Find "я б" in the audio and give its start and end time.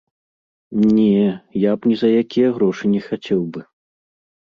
1.69-1.93